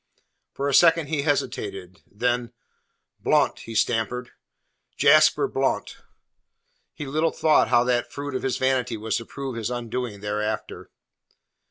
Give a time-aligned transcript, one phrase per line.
[0.55, 2.53] For a second he hesitated; then:
[3.19, 4.31] "Blount," he stammered,
[4.97, 5.97] "Jasper Blount."
[6.95, 10.89] He little thought how that fruit of his vanity was to prove his undoing thereafter.